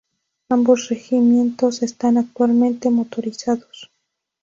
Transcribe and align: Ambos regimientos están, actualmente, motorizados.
Ambos 0.49 0.89
regimientos 0.89 1.83
están, 1.83 2.17
actualmente, 2.17 2.89
motorizados. 2.89 3.91